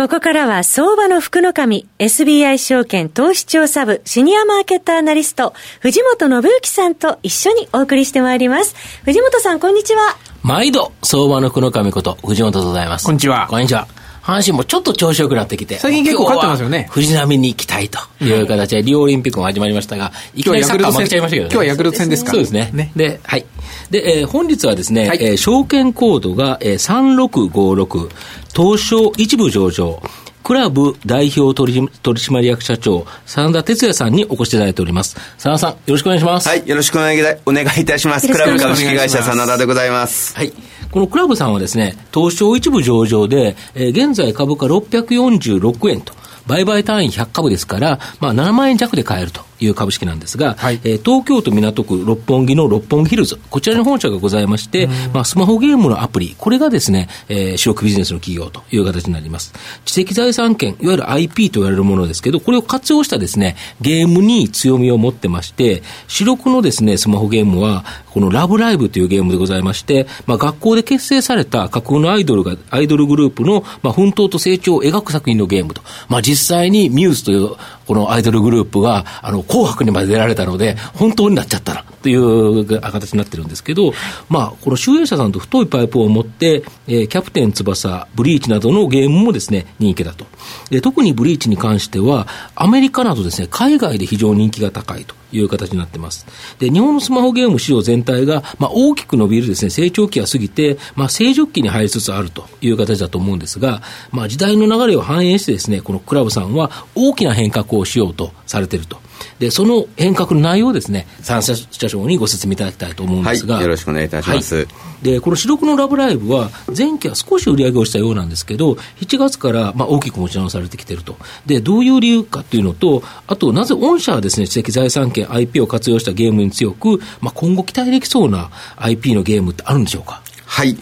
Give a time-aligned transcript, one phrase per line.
[0.00, 8.74] ここからは相場の福の神 SBI 証券投資調査部シニアマーケットアナリスト藤本信之さんと一緒にお送りしてまいります。
[9.04, 10.16] 藤本さんこんにちは。
[10.42, 13.04] 毎度相場の福の神こと藤本でございます。
[13.04, 13.46] こんにちは。
[13.50, 13.88] こんにちは
[14.30, 15.78] 阪神もちょっと調子よくなってきて。
[15.78, 16.88] 最近結構勝ってますよね。
[16.90, 21.50] 藤波に行きたいという形で、リオオリンピックも始まりましたが、いきなりサッカー負けちゃいましたけどね。
[21.52, 22.30] 今日はヤクルト戦ですか？
[22.30, 22.70] そうですね。
[22.72, 23.44] ねで、はい。
[23.90, 28.10] で、えー、本日はですね、はい、えー、証券コードが、えー、3656、
[28.54, 30.02] 東証一部上場、
[30.42, 35.16] クラブ代表取締役社長、真田哲也さんにお越しいただいております。
[35.38, 36.48] 真田さん、よろしくお願いします。
[36.48, 38.26] はい、よろしくお願いお願いいたします。
[38.28, 40.34] クラブ株式会社真田でございます。
[40.36, 40.52] はい。
[40.90, 46.12] このクラブさんはですね、東証一部上場で、えー、現在株価646円と、
[46.46, 49.49] 売買単位100株ですから、まあ、7万円弱で買えると。
[49.60, 59.52] いう株式なんですが、はい、えー、東京都港区六本木の六本木ヒルズ、こちらに本社がございまして、まあ、スマホゲームのアプリ、これがですね、えー、主力ビジネスの企業という形になります。
[59.84, 75.82] 知的財産権、いわゆる IP と言われるものですけど、これを活用したですね、ゲームに強みを持ってまして、主力のですね、スマホゲームは、このラブライブというゲームでございまして、まあ、学校で結成された架空のアイドルが、アイドルグループの、まあ、奮闘と成長を描く作品のゲームと。
[76.08, 77.50] まあ、実際にミューズという
[77.86, 83.92] このアイドルグループが、あの、紅白にまで出られたので、本当になっちゃったな、という形になってるんですけど、
[84.28, 90.24] まあ、この集英社さんと太いパイプを持って、えー、キャプテン翼、ブリーチなどのゲームもですね、人気だと。
[90.70, 95.20] で、特にブリーチに関しては、アメリカなどですね、海外で非常に人気が高いと。
[95.32, 96.26] いう形になってます。
[96.58, 108.98] で、日本のスマホゲーム市場全体が、まあ、大きく伸びるですね、成長期が過ぎて、まあ、成熟期に入りつつあるという形だと思うんですが、まあ、時代の流れを反映してですね、このクラブさんは大きな変革をしようとされていると。
[109.40, 114.54] で、その変革の内容をですね、三社長にご説明いただきたいと思うんですが、はい、よろしくお願いいたします。
[114.54, 114.66] はい、
[115.02, 121.16] で、この主力のラブライブは、前期は少し売り上げをしたようなんですけど、7月からまあ大きく持ち直されてきていると。
[121.46, 130.22] で、どういう理由かっていうのと、あと、なぜ御社はですね、知的財産権 IP を活用したゲームに強く、まあ、今後期待できそうな IP のゲームってあるんでしょうか？
[130.44, 130.76] はい。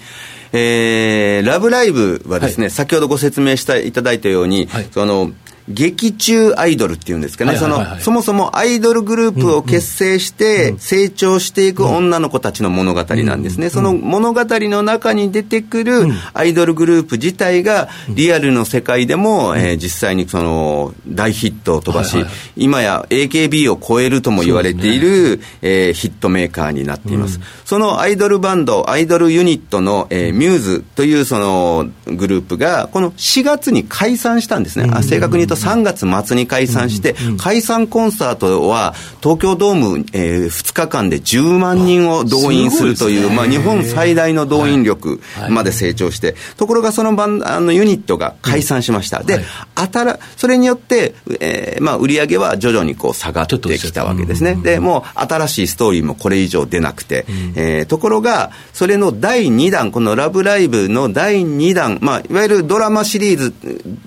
[0.52, 5.30] えー、ラブライブはですね、はい、先ほどご説明していただいたように、はい、その、
[5.68, 13.70] 劇中アイドルっていうんですかね、その、そもそもアイドルグループを結成して成長していく女の子たちの物語なんですね。
[13.70, 22.16] その物語の中に出てくるアイドルグループ自体がリアルの世界でも、えー、実際にその大ヒットを飛ばし、
[22.56, 25.44] 今や AKB を超えるとも言われている、ね。
[25.62, 27.40] えー、ヒットメーカーになっています。
[27.64, 34.88] そのアイドルバンド、アイドルユニットの、えー、ミューズというそのグループが、この4月に解散したんですね。
[34.92, 45.20] あ正確に言うと3月末に解散して、解散コンサートは東京ドーム、えー、2日間で10万人を動員するという、まあ、日本最大の動員力
[45.50, 49.22] まで成長して、ところがそのバンあのユニットが解散しました。
[49.22, 49.40] で、
[49.74, 54.54] あたらそれによって、えーまあ、売り上げは徐々にこう下がってきたわけですね。
[54.56, 57.24] で、もう新しいストーリーもこれ以上出なくて、
[57.54, 63.54] えー、ところが、それの第2弾、このラブライブの第2弾、まあ、いわゆるドラマシリーズ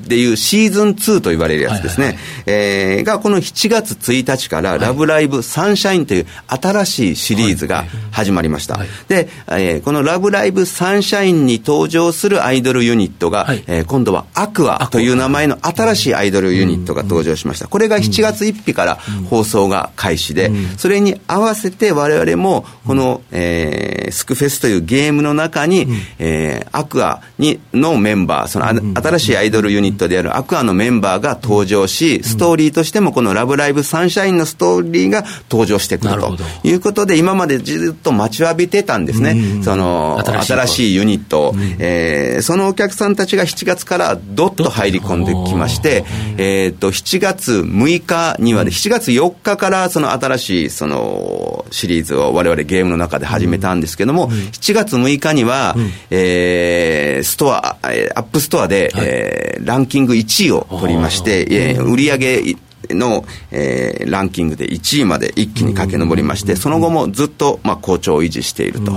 [0.07, 8.75] でいうシーズン2と言われるやつですね、はいはいえー、がこの7月1日から、ラブライブサンシャインという新しいシリーズが始まりました。
[8.75, 8.87] はい。
[8.87, 17.67] はい、で、えー、このラブライブサンシャインに登場するアイドルユニットが、はい、えー、今度はアクアという名前の新しいアイドルユニットが登場しました。
[17.67, 18.95] これが7月1日から
[19.29, 25.87] 放送が開始で、それに合わせて我々も、この、えー、スクフェスというゲームの中に、
[26.19, 39.61] えー、アクアにのメンバー、その新しいアイドルユニットであるアクアのメンバーが登場し、ストーリーとしてもこのラブライブサンシャインのストーリーが登場してくるということで、今までずっと待ちわびてたんですね。
[39.63, 41.41] その、新しいユニット。
[41.41, 46.03] を、えー、そのお客さんたちが7月からどっと入り込んできまして、
[46.37, 55.75] えっ、と、7月6日には、7月4日からその新しいそのシリーズを我々ゲームの中で始めたんですけども、7月6日には、
[56.09, 62.55] えー、ストア、アップストアで、えー、ランキング1位を取りまして、えー、売上
[62.89, 68.93] の、えー、ランキングで1位まで一気に駆け上りまして、その後もずっと、まあ、好調を維持していると。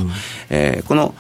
[0.51, 1.15] えー、この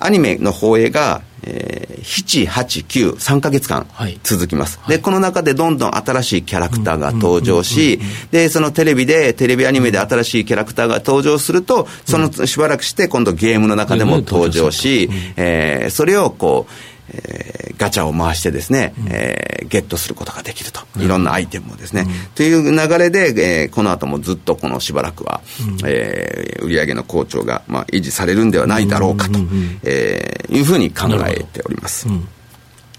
[0.00, 3.86] アニメの放映が、えー、7、8、9、3か月間
[4.22, 20.80] 続きます、はい、で、この中でどんどん新しいキャラクターが登場し、で、そのテレビで、テレビアニメで新しいキャラクターが登場すると、そのしばらくして今度ゲームの中でも登場し、えー、それをこう、えー、ガチャを回してですね、うん、えー、ゲットすることができると。
[20.98, 22.02] いろんなアイテムをですね。
[22.06, 29.38] うん、という流れで、えー、この後もずっとこのしばらくは、うん、えー、売上の好調が、まあ、維持されるんではないだろうかと、
[29.84, 32.06] えー、いうふうに考えております。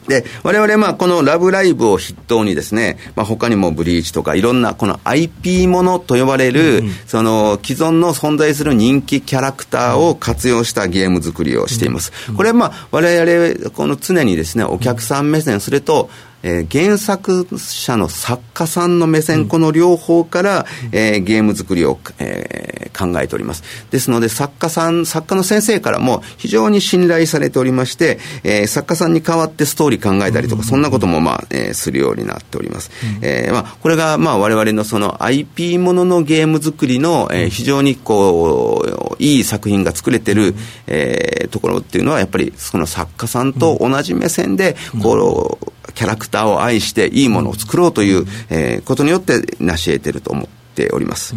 [0.09, 12.11] で、我々、まあ、このラブライブを筆頭にですね、まあ、他にもブリーチとかいろんなこの IP ものと呼ばれる、うん、その既存の存在する人気キャラクターを活用したゲーム作りをしています。
[12.29, 16.09] うん、これ、まあ、我々、この常にですね、お客さん目線、それと、
[16.44, 23.63] えー、原作者の作家さんの目線、この両方から、えー、ゲーム作りを、えー、考えております。
[23.91, 32.92] ですので、作家さん、作家の先生からも非常に信頼されておりまして、えー、作家さんに代わってストーリー考えたりとか、そんなことも、まあ、えー、するようになっております。
[33.21, 40.56] えー、まあ、これが、まあ、我々のその IP もののゲーム作りの、えー、非常にこう、いい作品が作れてる、
[40.88, 50.48] えー、ところっていうのは、やっぱりその作家さんと同じ目線で、こう、キャラクターを愛していいものを作ろうという、えー、ことによって成し得てると思っ
[50.80, 51.36] ております。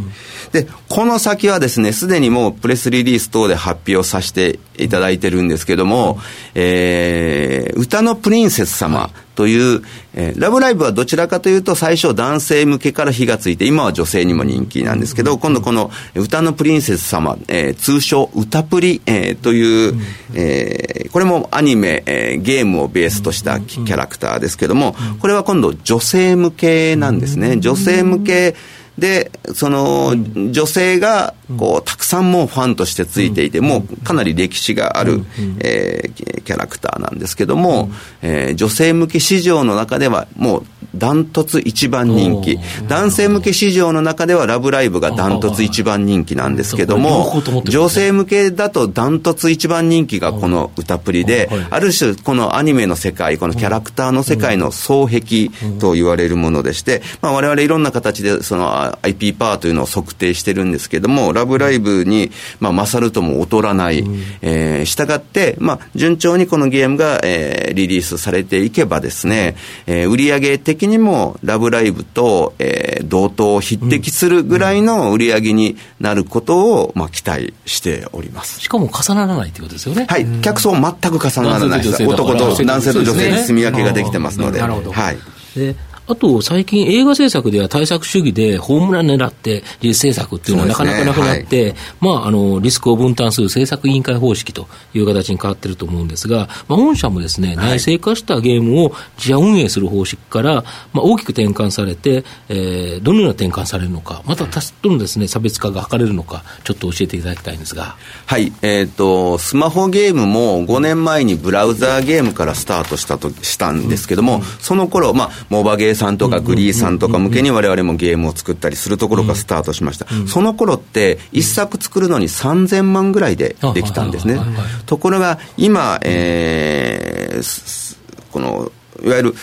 [0.52, 6.20] で、この先はですね、すでにもうプレスリリース等で発表させていただいてるんですけども、
[6.54, 9.82] えー、歌のプリンセス様という、
[10.14, 19.94] えー、ラブライブはどちらかというと最初男性向けから火がついて、今は女性にも人気なんですけど、今度この歌のプリンセス様、えー、通称歌プリ、えー、という、
[20.34, 27.58] えー、これもアニメ、えー、ゲームをベースとしたキャラクターですけども、これは今度女性向けなんですね。
[27.58, 28.54] 女性向け、
[29.02, 30.14] で、その、
[30.52, 35.24] 女性が、こう、たくさんもうファンとしてついていて、もうかなり歴史がある、
[35.58, 37.90] えー、キャラクターなんですけども、
[38.22, 42.58] えー、女性向け市場の中では、もう、ダントツ一番人気。
[42.86, 55.50] 男性向け市場の中では、ラブライブがダントツ一番人気なんですけども、女性向けだとダントツ一番人気がこの歌プリで、ある種、このアニメの世界、このキャラクターの世界の双璧
[55.80, 62.30] と言われるものでして、まあ、我々いろんな形で、その、IP パワーというのを測定してるんですけども、ラブライブに、
[62.60, 69.56] まあ、勝るとも劣らない、うん、えー、従って、まあ、順調にこのゲームが、えー、リリースされていけばですね、
[69.86, 78.60] えー、売上的にもラブライブと、えー、同等匹敵するぐらいの売り上げになることを、まあ、期待しております。
[78.60, 80.06] しかも重ならないということですよね。
[80.08, 80.26] はい。
[80.42, 81.88] 客層全く重ならない。
[81.88, 84.60] 男と男性と女性に住み分けができてますので。
[84.60, 84.92] なるほど。
[84.92, 85.18] はい。
[85.54, 91.70] であと、最近映画制作では対策主義でホームラン狙って実制作っていうのはなかなかなくなって、ね。
[91.70, 107.96] はい、まあ、あの、リスクを分担する制作委員会方式という形に変わってると思うんですが、まあ、御社もですね、内製化したゲームを自社運営する方式から、まあ、大きく転換されて、えー、どのような転換されるのか、また他とのですね、差別化が図れるのか、ちょっと教えていただきたいんですが。
[108.26, 120.06] はい、えっ、ー、と、スマホゲームも5年前にブラウザーゲームからスタートしたと、したんですけども、うん、その頃、まあ、モバゲーさんとかグリーさんとか向けに我々もゲームを作ったりするところからスタートしました。
[120.26, 124.38] その頃って、一作作るのに3000万ぐらいでできたんですね。
[124.86, 127.96] ところが、今、えー、
[128.30, 128.72] この、
[129.02, 129.34] いわゆる、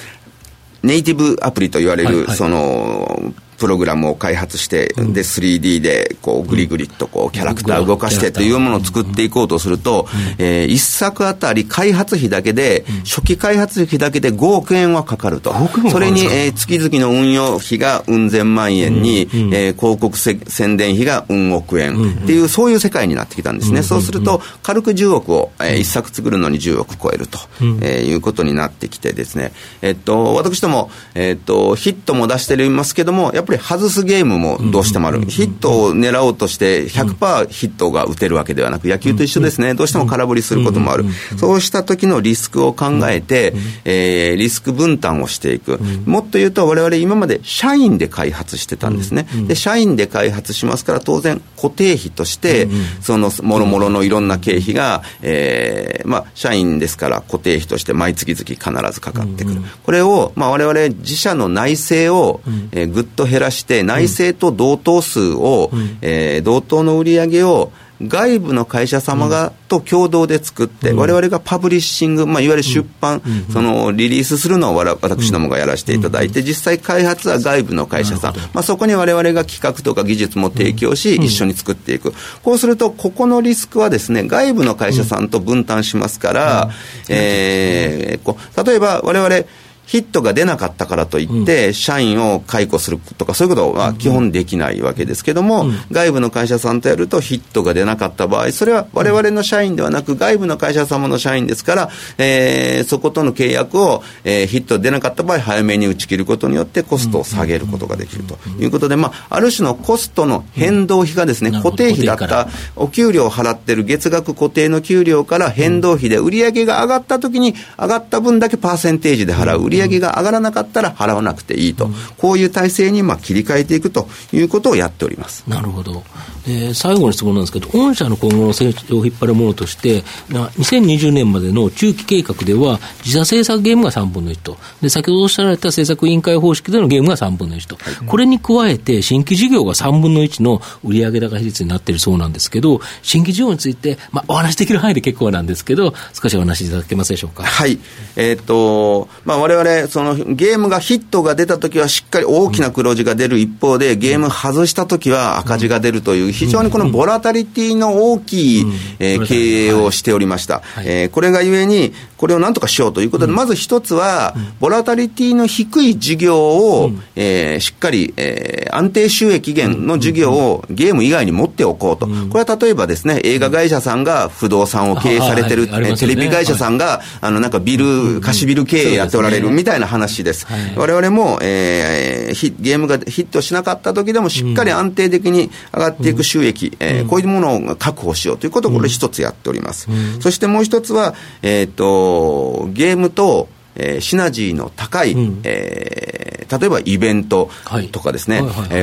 [0.82, 10.08] ネイティブアプリと言われる、その、プログラムを開発して、で、3D で、こう、ぐりぐりと、こう、キャラクターを動かしてというものを作っていこうとすると、
[10.38, 15.54] えー、一作あたり開発費だけで、初期開発費だけで5億円はかかると。
[15.92, 23.84] それに、えー、月々の運用費がうん千万円に、えー、広告宣伝費がうん億円っていう、そういう世界になってきたんですね。
[23.84, 27.40] そうすると、軽く10億を、えー、一作作るのに10億超えると、
[27.82, 41.06] えー、いうことになってきてですね、えっと、私ども、えっと、ヒットも出していますけども、やっぱぱり外すゲームもどうしてもある、ヒットを狙おうとして100%ヒットが打てるわけではなく、野球と一緒ですね、どうしても空振りすることもある、
[41.38, 43.54] そうした時のリスクを考えて、
[43.86, 52.68] えー、リスク分担をしていく、もっと言うと、われわれ今まで社員で開発してたんですね、で社員で開発しますから、当然、固定費として、
[53.02, 62.42] そのもろもろのいろんな経費が、えーまあ、社員ですから、固定費として毎月々必ずかかってくる、これを、まあ、我々自社の内政を、
[62.72, 82.14] えー、ぐっと減らして、内政と同等数を、うん、えー、同等の売り上げを外部の会社様が、と共同で作って、われわれがパブリッシング、まあ、いわゆる出版、そのリリースするのを私どもがやらせていただいて、実際開発は外部の会社さん、まあ、そこにわれわれが企画とか技術も提供し、一緒に作っていく。
[82.42, 86.70] こうすると、ここのリスクはですね、外部の会社さんと分担しますから、
[87.10, 89.46] えー、こう例えばわれわれ
[89.90, 119.70] ヒットが出なかったからといって、社員を解雇するとか、そういうことは基本できないわけですけども、外部の会社さんとやるとヒットが出なかった場合、それは我々の社員ではなく、外部の会社様の社員ですから、えー、そことの契約を、えー、ヒット出なかった場合、早めに打ち切ることによってコストを下げることができるということで、まあ、ある種のコストの変動費がですね、固定費だったお給料を払ってる月額固定の給料から変動費で売上が上がったときに、上がった分だけパーセンテージで払う。
[119.70, 125.44] 売上が上がらなかったら払わなくていいと、うん、こういう体制にまあ切り替えていくということをやっております。
[125.48, 126.04] なるほど、
[126.48, 147.44] えー、最後の質問なんですけど、御社の今後の成長を引っ張るものとして、2020年までの中期計画では、自社制作ゲームが3分の1と、で先ほどおっしゃられた制作委員会方式でのゲームが3分の1と、はい、これに加えて、新規事業が3分の1の売上高比率になっているそうなんですけど、新規事業について、まあ、お話しできる範囲で結構なんですけど、少しお話しいただけますでしょうか？
[147.44, 147.80] はい、
[148.16, 158.66] えー、っとまあ、我々そのゲームがヒットが出たときはしっかり大きな黒字が出る一方で、ゲーム外したときは赤字が出るという、非常にこのボラタリティの大きい、
[159.00, 160.62] えー、経営をしておりました。
[160.62, 172.08] はい、えー、これがゆえに、これをなんとかしようということで、まず一つは、ボラタリティの低い事業を、えー、しっかり、えー、安定収益源の事業をゲーム以外に持っておこうと。
[172.08, 180.46] これは例えばですね、映画会社さんが不動産を経営されてる、テレビ会社さんが、あの、なんかビル、貸しビル経営やっておられるみたいな話です。
[180.76, 189.88] 我々も、えー、ゲームがヒットしなかった時でもしっかり安定的に上がっていく収益、えー、こういうものを確保しようということをこれ一つやっております。
[190.20, 191.70] そしてもう一つは、えっ、ー、
[192.10, 197.50] と、ゲームと、えー、シナジーの高い、うん、えー、例えばイベント
[197.92, 198.42] とかですね、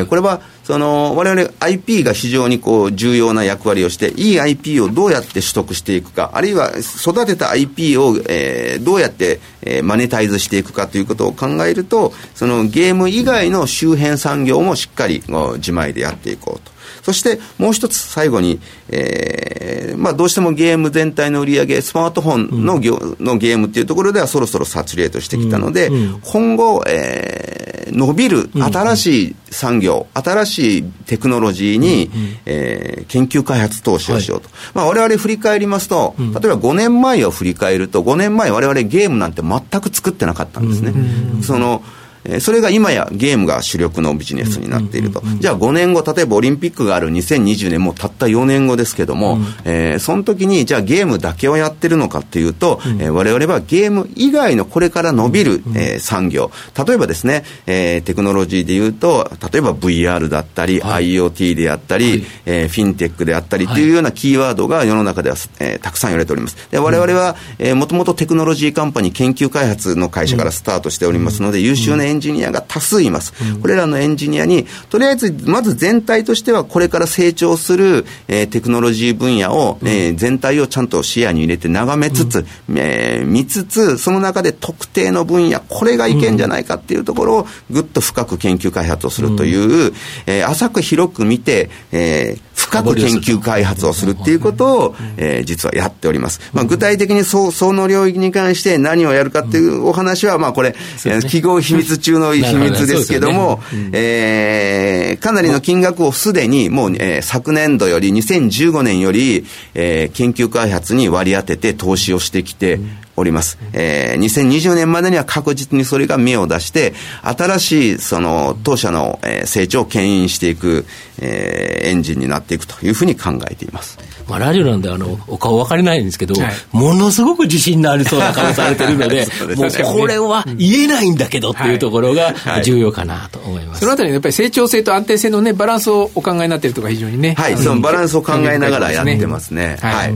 [0.09, 15.23] これはその我々 IP が非常にこう重要な役割をして、いい IP をどうやって取得していくか、あるいは育てた IP を、えー、どうやって、えー、マネタイズしていくかということを考えると、そのゲーム以外の周辺産業もしっかり
[15.57, 16.76] 自前でやっていこうと。
[17.07, 18.59] そしてもう一つ最後に、
[18.89, 22.81] えーまあ、どうしてもゲーム全体の売り上げ、スマートフォンの,、
[23.21, 25.89] のゲームっていうところではそろそろサチュレートしてきたので、
[26.23, 32.11] 今後、えー、伸びる新しい産業、新しいテクノロジーに、
[32.45, 34.49] えー、研究開発投資をしようと。
[34.49, 34.57] はい。
[34.75, 40.93] まあ、我々振り返りますと、例えば5年前を振り返ると、5年前我々ゲームなんて全く作ってなかったんですね。
[41.41, 41.85] その
[42.29, 56.51] えそれが今やゲームが主力のビジネスになっていると、じゃあ5年後、例えばオリンピックがある2020年、もうたった4年後ですけども、うん、えー、その時にじゃあゲームだけをやってるのかっていうと、うん、えー、我々はゲーム以外のこれから伸びる、うん、えー、産業、
[56.87, 66.57] 例えばですね、えー、テクノロジーでいうと、例えば VR だったり、はい、IoT であったり、はい、えー、フィンテックであったりというようなキーワードが世の中では、えー、たくさん言われております。
[66.71, 73.33] で我々は、えー、もともとテクノロジーカンパニー研究開発の会社からスタートしておりますので、優秀なエンジニアが多数います。
[73.61, 89.93] これらのエンジニアに、とりあえず、まず全体としては、これから成長する、えー、テクノロジー分野を、えー、全体をちゃんと視野に入れて眺めつつ、えー、見つつ、その中で特定の分野、これがいけんじゃないかっていうところを、ぐっと深く研究開発をするという、
[90.27, 96.41] えー、浅く広く見て、えー、深く研究開発をするっていうことを、えー、実はやっております。
[96.53, 112.81] まあ、具体的にそその領域に関して何をやるかっていうお話は、まあ、これ、企業秘密中の秘密ですけども、 えー、かなりの金額をすでにもう、えー、昨年度より2015年より、えー、研究開発に割り当てて投資をしてきて
[113.17, 113.59] おります。
[113.73, 120.85] えー、2020年までには確実にそれが芽を出して、新しいその当社の成長を牽引していく、
[121.19, 123.99] えー、エンジンになっていくというふうに考えています。
[124.29, 133.61] まあ、ラジオなんであのお顔分かれないんですけど、はい、ものすごく自信のありそうな顔されてるので、 もうこれは言えないんだけどっていうところが重要かなと思います。
[133.61, 137.35] はいはい、そのあたりのやっぱり成長性と安定性のね、バランスをお考えになっているとか非常にね。
[137.39, 139.79] はい、そのバランスを考えながらやってますね。
[139.81, 140.15] はい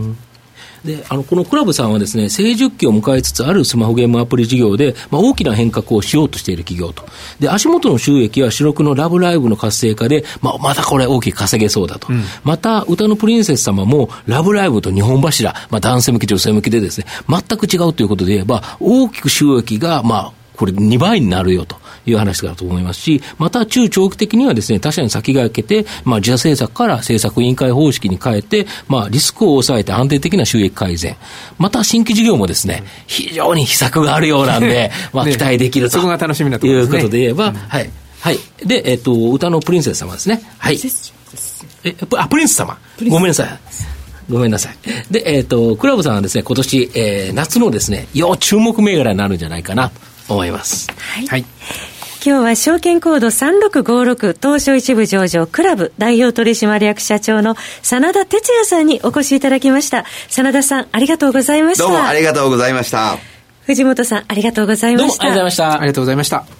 [0.84, 7.04] で、あの、このクラブさんはですね、成熟期を迎えつつあるスマホゲームアプリ事業で、まあ、大きな変革をしようとしている企業と。
[7.38, 12.08] で、足元の収益は主力のラブライブの活性化で、まあ、またこれ大きく稼げそうだと。
[12.10, 31.16] うん、また、歌のプリンセス様も、ラブライブと日本柱、まあ、男性向き、女性向きでですね、全く違うということで言えば、大きく収益が、まあ、これ2倍になるよという話だと思いますし、また中長期的にはですね、他社に先駆けて、まあ、自社政策から政策委員会方式に変えて、まあ、リスクを抑えて安定的な収益改善。
[31.56, 36.98] また新規事業もですね、非常に秘策があるようなんで、 まあ、期待できると、そこが楽しみなところですね。
[36.98, 37.90] いうことで言えば、うん、はい。
[38.20, 38.38] はい。
[38.62, 40.42] で、えっ、と、歌のプリンセス様ですね。
[40.58, 40.78] はい。
[41.84, 42.76] え、あ、プリンス様。
[43.08, 43.48] ごめんなさい。
[44.28, 44.76] ごめんなさい。
[45.10, 50.88] で、えっ、ー、と、クラブさんはですね、今年、えー、夏のですね、要注目銘柄になるんじゃないかなと思います。
[50.98, 51.26] はい。
[51.26, 51.44] はい
[52.22, 60.04] 今日は証券コード3656東証一部上場クラブ代表取締役社長の真田哲也さんにお越しいただきました。
[60.28, 61.84] 真田さん、ありがとうございました。
[61.84, 63.16] どうもありがとうございました。
[63.62, 65.24] 藤本さん、ありがとうございました。
[65.24, 65.72] どうもありがとうございました。
[65.72, 66.59] ありがとうございました。